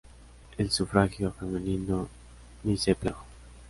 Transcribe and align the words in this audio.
El 0.57 0.71
sufragio 0.71 1.31
femenino 1.31 2.09
ni 2.63 2.75
se 2.75 2.95
planteó. 2.95 3.21